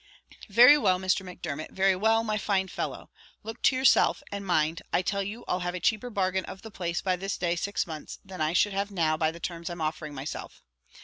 "Very 0.49 0.79
well, 0.79 0.97
Mr. 0.97 1.23
Macdermot; 1.23 1.69
very 1.69 1.95
well, 1.95 2.23
my 2.23 2.35
fine 2.39 2.67
fellow; 2.67 3.11
look 3.43 3.61
to 3.61 3.75
yourself, 3.75 4.23
and 4.31 4.43
mind, 4.47 4.81
I 4.91 5.03
tell 5.03 5.21
you 5.21 5.45
I'll 5.47 5.59
have 5.59 5.75
a 5.75 5.79
cheaper 5.79 6.09
bargain 6.09 6.43
of 6.45 6.63
the 6.63 6.71
place 6.71 7.01
by 7.01 7.15
this 7.15 7.37
day 7.37 7.55
six 7.55 7.85
months, 7.85 8.17
than 8.25 8.41
I 8.41 8.53
should 8.53 8.73
have 8.73 8.89
now 8.89 9.15
by 9.15 9.29
the 9.29 9.39
terms 9.39 9.69
I'm 9.69 9.79
offering 9.79 10.15
myself." 10.15 10.63